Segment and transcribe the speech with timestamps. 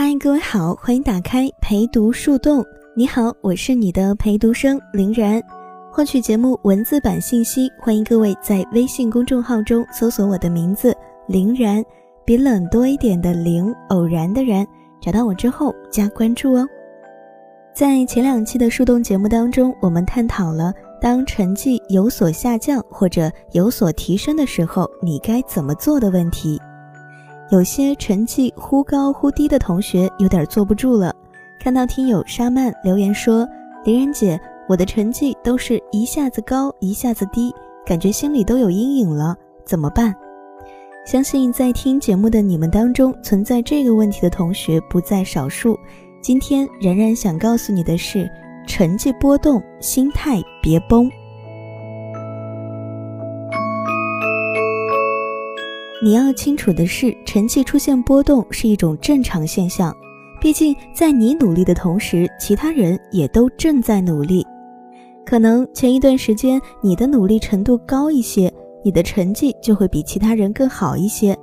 [0.00, 2.64] 嗨，各位好，欢迎打开陪读树洞。
[2.94, 5.42] 你好，我是你的陪读生林然。
[5.90, 11.84] 获取节目文字版信息，欢迎各位在微信公众号中搜索我的名字林然，
[12.24, 14.64] 比冷多一点的林，偶然的然，
[15.00, 16.64] 找到我之后加关注哦。
[17.74, 26.56] 在前两期的树洞节目当中，我们探讨了当成绩有所下降或者有所提升的时候，你该怎么做的问题。
[27.50, 31.14] 有些成绩忽高忽低的同学有点坐不住了。
[31.58, 33.48] 看到听友沙曼留言说
[33.84, 34.38] ：“林然姐，
[34.68, 37.52] 我的成绩都是一下子高一下子低，
[37.86, 39.34] 感觉心里都有阴影了，
[39.64, 40.14] 怎么办？”
[41.06, 45.74] 相信在听节目的你们当中，存在这个问题的同学不在少数。
[46.20, 48.30] 今天然然想告诉你的是：
[48.66, 51.10] 成绩波动，心态别崩。
[56.00, 59.92] 你要清楚的是，成绩出现波动是一种正常现象。
[60.40, 64.46] 毕竟，在你努力的同时，其他人也都正在努力。
[65.26, 68.52] 可能前一段时间你的努力程度高一些，
[68.84, 71.34] 你的成绩就会比其他人更好一些；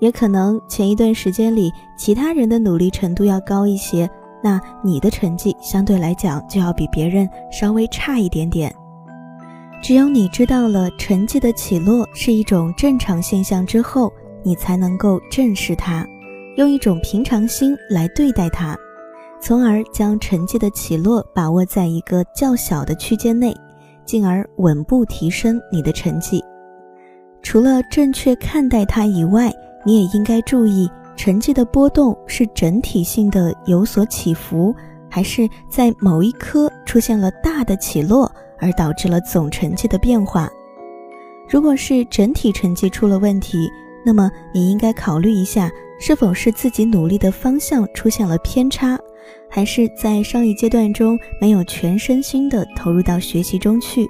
[0.00, 4.10] 也可能前一段时间里其他人的努力程度要高一些，
[4.42, 8.74] 那你的成绩相对来讲就要比别人稍微差一点点。
[9.86, 16.04] 只有你知道了成绩的起落是一种正常现象之后，你才能够正视它，
[16.56, 18.76] 用一种平常心来对待它，
[19.40, 23.54] 从而将成绩的起落把握在一个较小的区间内，
[24.04, 26.42] 进而稳步提升你的成绩。
[27.40, 34.74] 除了正确看待它以外，你也应该注意成绩的波动是整体性的有所起伏，
[35.08, 38.28] 还是在某一科出现了大的起落。
[38.58, 40.50] 而导致了总成绩的变化。
[41.48, 43.70] 如果是整体成绩出了问题，
[44.04, 48.98] 那么你应该考虑一下，是否是自己努力的方向出现了偏差，
[49.48, 54.08] 还是在上一阶段中没有全身心的投入到学习中去。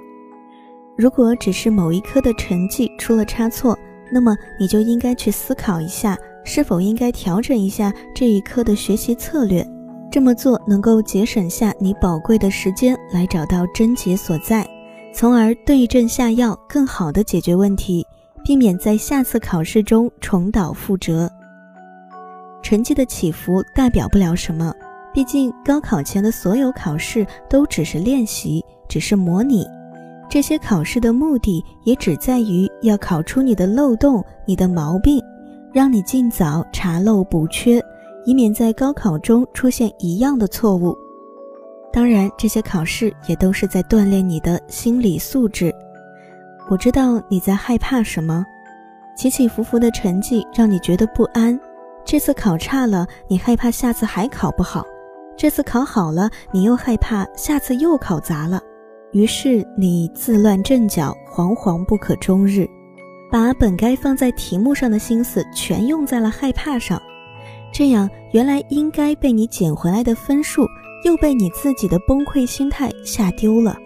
[0.95, 3.77] 如果只是某一科的成绩出了差错，
[4.11, 9.63] 那么你就应该去思考一下，是否应该调整一下这一科的学习策略。
[10.17, 14.67] 这么做能够节省下你宝贵的时间，来找到症结所在，
[15.13, 18.03] 从而对症下药，更好的解决问题，
[18.43, 21.31] 避免在下次考试中重蹈覆辙。
[22.63, 24.73] 成绩的起伏代表不了什么，
[25.13, 29.67] 毕竟高考前的所有考试都只是练习，只是模拟。
[30.27, 35.23] 这些考试的目的也只在于要考出你的漏洞、你的毛病，
[35.71, 37.79] 让你尽早查漏补缺。
[38.27, 40.95] 以免在高考中出现一样的错误。
[41.93, 45.73] 当然，这些考试也都是在锻炼你的心理素质。
[46.69, 48.45] 我知道你在害怕什么，
[49.15, 51.57] 起起伏伏的成绩让你觉得不安。
[52.03, 54.81] 这次考差了，你害怕下次还考不好；
[55.37, 58.61] 这次考好了，你又害怕下次又考砸了。
[59.13, 62.67] 于是你自乱阵脚，惶惶不可终日，
[63.31, 67.01] 把本该放在题目上的心思全用在了害怕上。
[67.77, 70.65] 这样，原来应该被你捡回来的分数，
[71.05, 73.77] 又被你自己的崩溃心态吓丢了。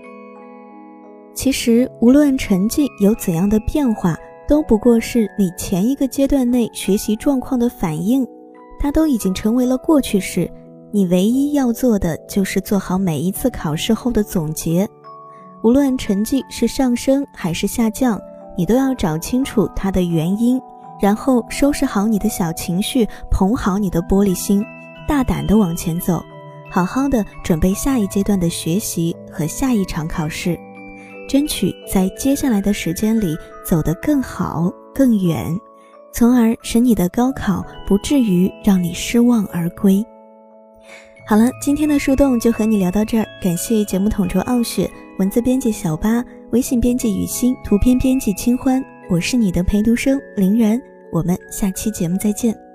[1.34, 8.25] 其实，无论成绩有怎样的变化，都不过是你前一个阶段内学习状况的反应，
[8.79, 10.50] 它都已经成为了过去式。
[10.90, 14.88] 你唯一要做的，就是做好每一次考试后的总结。
[15.66, 18.18] 无论成绩是上升还是下降，
[18.58, 20.62] 你都要找清楚它的原因。
[21.01, 24.63] 然后收拾好你的小情绪，捧好你的玻璃心，
[25.07, 26.23] 大胆的往前走，
[26.69, 30.57] 好好的准备下一阶段的学习和下一场考试，
[31.28, 33.35] 争取在接下来的时间里
[33.66, 35.51] 走得更好更远，
[36.13, 40.06] 从而使你的高考不至于让你失望而归。
[41.25, 50.81] 好了，今天的树洞就和你聊到这儿，感谢节目统筹傲雪，文字编辑小八，微信编辑雨欣，图片编辑清欢，我是你的陪读生林然。
[51.11, 52.71] 我们下期节目再见。